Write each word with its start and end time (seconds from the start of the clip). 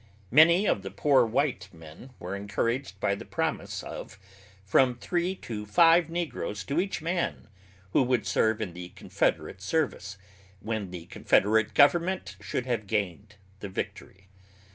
Many 0.31 0.65
of 0.65 0.81
the 0.81 0.89
poor 0.89 1.27
white 1.27 1.69
men 1.71 2.09
were 2.17 2.35
encouraged 2.35 2.99
by 2.99 3.13
the 3.13 3.23
promise 3.23 3.83
of 3.83 4.17
from 4.65 4.95
three 4.97 5.35
to 5.45 5.63
five 5.67 6.09
negroes 6.09 6.63
to 6.63 6.79
each 6.81 7.03
man 7.03 7.47
who 7.91 8.01
would 8.01 8.25
serve 8.25 8.61
in 8.61 8.73
the 8.73 8.89
Confederate 8.95 9.61
service, 9.61 10.17
when 10.59 10.89
the 10.89 11.05
Confederate 11.05 11.75
government 11.75 12.35
should 12.41 12.65
have 12.65 12.87
gained 12.87 13.35
the 13.59 13.69
victory. 13.69 14.27